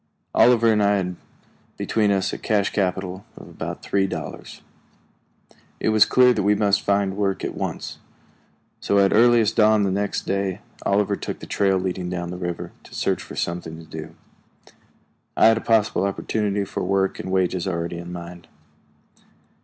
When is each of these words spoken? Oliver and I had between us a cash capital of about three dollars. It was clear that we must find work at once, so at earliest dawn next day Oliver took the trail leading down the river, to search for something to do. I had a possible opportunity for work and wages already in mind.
Oliver 0.33 0.71
and 0.73 0.81
I 0.81 0.95
had 0.95 1.15
between 1.77 2.09
us 2.09 2.33
a 2.33 2.39
cash 2.39 2.73
capital 2.73 3.23
of 3.37 3.47
about 3.47 3.83
three 3.83 4.07
dollars. 4.07 4.61
It 5.79 5.89
was 5.89 6.07
clear 6.07 6.33
that 6.33 6.41
we 6.41 6.55
must 6.55 6.81
find 6.81 7.15
work 7.15 7.43
at 7.45 7.53
once, 7.53 7.99
so 8.79 8.97
at 8.97 9.13
earliest 9.13 9.57
dawn 9.57 9.83
next 9.93 10.23
day 10.25 10.61
Oliver 10.87 11.15
took 11.15 11.37
the 11.37 11.45
trail 11.45 11.77
leading 11.77 12.09
down 12.09 12.31
the 12.31 12.37
river, 12.37 12.71
to 12.85 12.95
search 12.95 13.21
for 13.21 13.35
something 13.35 13.77
to 13.77 13.85
do. 13.85 14.15
I 15.37 15.45
had 15.45 15.57
a 15.57 15.61
possible 15.61 16.03
opportunity 16.05 16.65
for 16.65 16.83
work 16.83 17.19
and 17.19 17.31
wages 17.31 17.67
already 17.67 17.99
in 17.99 18.11
mind. 18.11 18.47